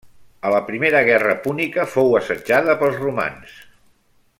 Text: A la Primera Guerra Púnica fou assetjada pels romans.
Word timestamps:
A 0.49 0.53
la 0.53 0.61
Primera 0.69 1.01
Guerra 1.09 1.35
Púnica 1.43 1.87
fou 1.93 2.11
assetjada 2.23 2.77
pels 2.83 3.01
romans. 3.07 3.57